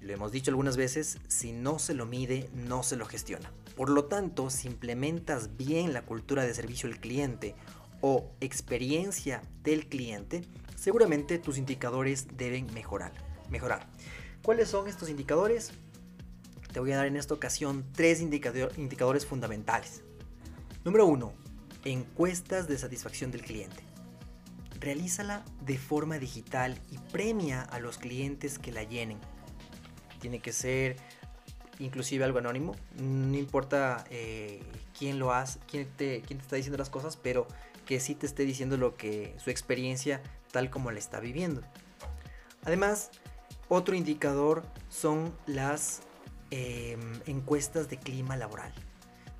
lo 0.00 0.12
hemos 0.12 0.32
dicho 0.32 0.50
algunas 0.50 0.76
veces, 0.76 1.18
si 1.28 1.52
no 1.52 1.78
se 1.78 1.94
lo 1.94 2.06
mide, 2.06 2.48
no 2.54 2.82
se 2.82 2.96
lo 2.96 3.06
gestiona. 3.06 3.52
Por 3.76 3.90
lo 3.90 4.04
tanto, 4.04 4.50
si 4.50 4.68
implementas 4.68 5.56
bien 5.56 5.92
la 5.92 6.02
cultura 6.02 6.44
de 6.44 6.54
servicio 6.54 6.88
al 6.88 6.98
cliente 6.98 7.54
o 8.00 8.30
experiencia 8.40 9.42
del 9.62 9.88
cliente, 9.88 10.42
seguramente 10.84 11.38
tus 11.38 11.56
indicadores 11.56 12.26
deben 12.36 12.66
mejorar. 12.74 13.14
mejorar. 13.48 13.86
¿Cuáles 14.42 14.68
son 14.68 14.86
estos 14.86 15.08
indicadores? 15.08 15.72
Te 16.74 16.78
voy 16.78 16.92
a 16.92 16.98
dar 16.98 17.06
en 17.06 17.16
esta 17.16 17.32
ocasión 17.32 17.86
tres 17.94 18.20
indicadores 18.20 19.24
fundamentales. 19.24 20.02
Número 20.84 21.06
uno, 21.06 21.32
encuestas 21.86 22.68
de 22.68 22.76
satisfacción 22.76 23.30
del 23.30 23.40
cliente. 23.40 23.82
Realízala 24.78 25.42
de 25.64 25.78
forma 25.78 26.18
digital 26.18 26.78
y 26.90 26.98
premia 26.98 27.62
a 27.62 27.78
los 27.78 27.96
clientes 27.96 28.58
que 28.58 28.70
la 28.70 28.82
llenen. 28.82 29.16
Tiene 30.20 30.40
que 30.40 30.52
ser 30.52 30.96
inclusive 31.78 32.26
algo 32.26 32.40
anónimo. 32.40 32.76
No 33.00 33.38
importa 33.38 34.04
eh, 34.10 34.62
quién 34.98 35.18
lo 35.18 35.32
hace, 35.32 35.60
quién 35.66 35.88
te, 35.96 36.20
quién 36.20 36.40
te 36.40 36.42
está 36.42 36.56
diciendo 36.56 36.76
las 36.76 36.90
cosas, 36.90 37.16
pero 37.16 37.48
que 37.86 38.00
sí 38.00 38.14
te 38.14 38.26
esté 38.26 38.44
diciendo 38.44 38.76
lo 38.76 38.96
que 38.96 39.34
su 39.38 39.48
experiencia 39.48 40.20
tal 40.54 40.70
como 40.70 40.92
la 40.92 41.00
está 41.00 41.18
viviendo. 41.18 41.62
Además, 42.64 43.10
otro 43.68 43.96
indicador 43.96 44.62
son 44.88 45.36
las 45.46 46.02
em, 46.52 47.00
encuestas 47.26 47.90
de 47.90 47.98
clima 47.98 48.36
laboral. 48.36 48.72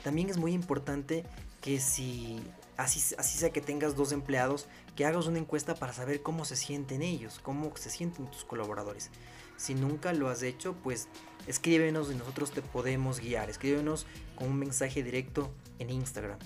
También 0.02 0.28
es 0.28 0.38
muy 0.38 0.52
importante 0.52 1.24
que 1.60 1.78
si 1.78 2.42
así, 2.76 2.98
sea 2.98 3.50
que 3.50 3.60
tengas 3.60 3.94
dos 3.94 4.10
empleados, 4.10 4.66
que 4.96 5.06
hagas 5.06 5.26
una 5.28 5.38
encuesta 5.38 5.76
para 5.76 5.92
saber 5.92 6.20
cómo 6.20 6.44
se 6.44 6.56
sienten 6.56 7.00
ellos, 7.00 7.38
cómo 7.40 7.72
se 7.76 7.90
sienten 7.90 8.28
tus 8.28 8.44
colaboradores. 8.44 9.10
Si 9.56 9.76
nunca 9.76 10.12
lo 10.12 10.28
has 10.28 10.42
hecho, 10.42 10.74
pues 10.82 11.06
escríbenos 11.46 12.10
y 12.10 12.16
nosotros 12.16 12.50
te 12.50 12.60
podemos 12.60 13.20
guiar. 13.20 13.50
Escríbenos 13.50 14.04
con 14.34 14.48
un 14.48 14.58
mensaje 14.58 15.04
directo 15.04 15.54
en 15.78 15.90
Instagram. 15.90 16.40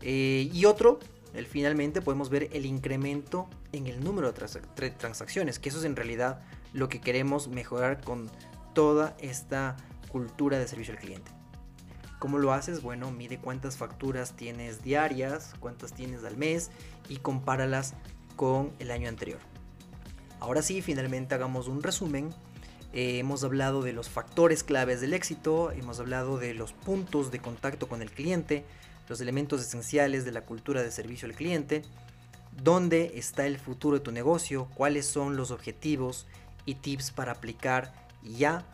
Eh, 0.00 0.48
y 0.52 0.64
otro, 0.66 1.00
finalmente 1.46 2.00
podemos 2.00 2.30
ver 2.30 2.48
el 2.52 2.64
incremento 2.64 3.48
en 3.72 3.88
el 3.88 4.02
número 4.02 4.32
de 4.32 4.90
transacciones, 4.90 5.58
que 5.58 5.68
eso 5.68 5.78
es 5.78 5.84
en 5.84 5.96
realidad 5.96 6.40
lo 6.72 6.88
que 6.88 7.00
queremos 7.00 7.48
mejorar 7.48 8.00
con 8.02 8.30
toda 8.72 9.16
esta 9.18 9.76
cultura 10.08 10.58
de 10.58 10.68
servicio 10.68 10.94
al 10.94 11.00
cliente. 11.00 11.30
¿Cómo 12.20 12.38
lo 12.38 12.52
haces? 12.52 12.80
Bueno, 12.82 13.10
mide 13.10 13.38
cuántas 13.38 13.76
facturas 13.76 14.34
tienes 14.34 14.82
diarias, 14.82 15.54
cuántas 15.60 15.92
tienes 15.92 16.24
al 16.24 16.36
mes 16.36 16.70
y 17.08 17.16
compáralas 17.16 17.94
con 18.36 18.72
el 18.78 18.90
año 18.90 19.08
anterior. 19.08 19.40
Ahora 20.40 20.62
sí, 20.62 20.82
finalmente 20.82 21.34
hagamos 21.34 21.68
un 21.68 21.82
resumen. 21.82 22.30
Eh, 22.92 23.18
hemos 23.18 23.42
hablado 23.44 23.82
de 23.82 23.92
los 23.92 24.08
factores 24.08 24.62
claves 24.62 25.00
del 25.00 25.14
éxito, 25.14 25.72
hemos 25.72 25.98
hablado 25.98 26.38
de 26.38 26.54
los 26.54 26.72
puntos 26.72 27.30
de 27.30 27.40
contacto 27.40 27.88
con 27.88 28.02
el 28.02 28.10
cliente, 28.10 28.64
los 29.08 29.20
elementos 29.20 29.60
esenciales 29.60 30.24
de 30.24 30.32
la 30.32 30.44
cultura 30.44 30.82
de 30.82 30.90
servicio 30.90 31.28
al 31.28 31.34
cliente, 31.34 31.82
dónde 32.62 33.12
está 33.16 33.46
el 33.46 33.58
futuro 33.58 33.98
de 33.98 34.04
tu 34.04 34.12
negocio, 34.12 34.68
cuáles 34.74 35.06
son 35.06 35.36
los 35.36 35.50
objetivos 35.50 36.26
y 36.64 36.76
tips 36.76 37.10
para 37.10 37.32
aplicar 37.32 37.92
ya 38.22 38.64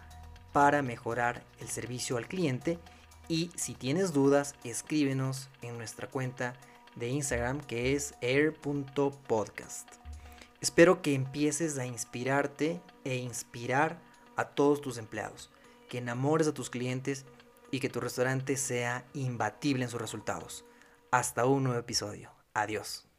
para 0.53 0.83
mejorar 0.83 1.45
el 1.61 1.69
servicio 1.69 2.16
al 2.16 2.29
cliente. 2.29 2.79
Y 3.29 3.51
si 3.57 3.75
tienes 3.75 4.12
dudas, 4.12 4.55
escríbenos 4.64 5.49
en 5.62 5.79
nuestra 5.79 6.09
cuenta 6.09 6.55
de 6.97 7.09
Instagram 7.09 7.61
que 7.61 7.95
es 7.95 8.14
air.podcast. 8.21 9.88
Espero 10.61 11.01
que 11.01 11.14
empieces 11.14 11.79
a 11.79 11.87
inspirarte 11.87 12.81
e 13.05 13.16
inspirar 13.16 13.99
a 14.37 14.45
todos 14.45 14.81
tus 14.81 14.99
empleados, 14.99 15.51
que 15.88 15.99
enamores 15.99 16.49
a 16.49 16.55
tus 16.55 16.71
clientes 16.71 17.25
y 17.71 17.81
que 17.81 17.89
tu 17.89 18.01
restaurante 18.01 18.57
sea 18.57 19.05
imbatible 19.15 19.85
en 19.85 19.91
sus 19.91 20.01
resultados. 20.01 20.65
Hasta 21.11 21.47
un 21.47 21.65
nuevo 21.65 21.79
episodio. 21.81 22.33
Adiós. 22.55 23.10